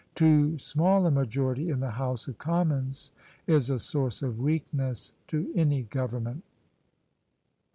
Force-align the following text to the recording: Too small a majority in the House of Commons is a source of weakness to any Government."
Too 0.15 0.57
small 0.57 1.05
a 1.05 1.11
majority 1.11 1.69
in 1.69 1.79
the 1.79 1.91
House 1.91 2.27
of 2.27 2.39
Commons 2.39 3.11
is 3.45 3.69
a 3.69 3.77
source 3.77 4.23
of 4.23 4.39
weakness 4.39 5.13
to 5.27 5.51
any 5.55 5.83
Government." 5.83 6.43